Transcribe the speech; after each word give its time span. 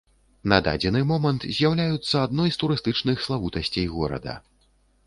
На 0.53 0.57
дадзены 0.67 1.01
момант 1.11 1.45
з'яўляюцца 1.59 2.25
адной 2.29 2.49
з 2.57 2.61
турыстычных 2.63 3.23
славутасцей 3.29 3.87
горада. 3.99 4.33